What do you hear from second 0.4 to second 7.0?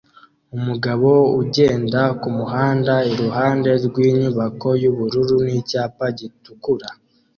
Umugabo ugenda kumuhanda iruhande rwinyubako yubururu nicyapa gitukura